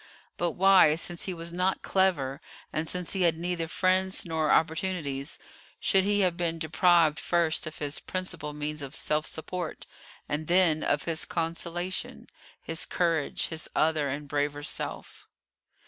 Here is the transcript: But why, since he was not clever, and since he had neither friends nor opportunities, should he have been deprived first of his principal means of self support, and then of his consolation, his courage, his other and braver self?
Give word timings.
But 0.35 0.53
why, 0.53 0.95
since 0.95 1.25
he 1.25 1.33
was 1.35 1.53
not 1.53 1.83
clever, 1.83 2.41
and 2.73 2.89
since 2.89 3.13
he 3.13 3.21
had 3.21 3.37
neither 3.37 3.67
friends 3.67 4.25
nor 4.25 4.49
opportunities, 4.49 5.37
should 5.79 6.03
he 6.03 6.21
have 6.21 6.35
been 6.35 6.57
deprived 6.57 7.19
first 7.19 7.67
of 7.67 7.77
his 7.77 7.99
principal 7.99 8.51
means 8.51 8.81
of 8.81 8.95
self 8.95 9.27
support, 9.27 9.85
and 10.27 10.47
then 10.47 10.81
of 10.81 11.03
his 11.03 11.23
consolation, 11.23 12.25
his 12.59 12.83
courage, 12.87 13.49
his 13.49 13.69
other 13.75 14.07
and 14.09 14.27
braver 14.27 14.63
self? 14.63 15.29